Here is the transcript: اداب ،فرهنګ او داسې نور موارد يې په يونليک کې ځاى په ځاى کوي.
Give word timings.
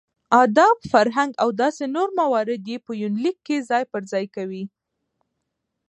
اداب 0.43 0.77
،فرهنګ 0.91 1.31
او 1.43 1.49
داسې 1.61 1.83
نور 1.95 2.09
موارد 2.19 2.61
يې 2.71 2.77
په 2.85 2.91
يونليک 3.01 3.37
کې 3.47 3.57
ځاى 3.69 3.83
په 3.91 3.97
ځاى 4.11 4.25
کوي. 4.35 4.63